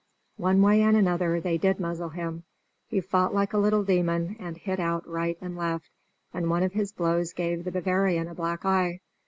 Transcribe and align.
One 0.37 0.63
way 0.63 0.81
and 0.81 0.97
another 0.97 1.39
they 1.39 1.59
did 1.59 1.79
muzzle 1.79 2.09
him. 2.09 2.43
He 2.87 3.01
fought 3.01 3.35
like 3.35 3.53
a 3.53 3.59
little 3.59 3.83
demon, 3.83 4.35
and 4.39 4.57
hit 4.57 4.79
out 4.79 5.07
right 5.07 5.37
and 5.39 5.55
left, 5.55 5.91
and 6.33 6.49
one 6.49 6.63
of 6.63 6.73
his 6.73 6.91
blows 6.91 7.33
gave 7.33 7.63
the 7.65 7.71
Bavarian 7.71 8.27
a 8.27 8.33
black 8.33 8.65
eye. 8.65 8.99